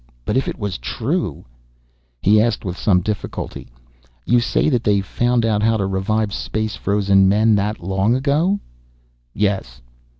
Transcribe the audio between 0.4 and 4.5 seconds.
it was true He asked, with some difficulty, "You